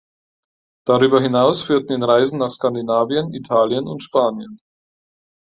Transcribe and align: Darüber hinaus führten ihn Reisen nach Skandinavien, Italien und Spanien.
Darüber 0.87 1.21
hinaus 1.21 1.61
führten 1.61 1.91
ihn 1.93 2.01
Reisen 2.01 2.39
nach 2.39 2.49
Skandinavien, 2.49 3.31
Italien 3.35 3.85
und 3.87 4.01
Spanien. 4.01 4.57